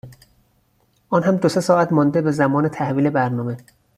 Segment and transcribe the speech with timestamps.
[1.17, 3.57] آنهم دو سه ساعت مانده به زمان تحویل برنامه.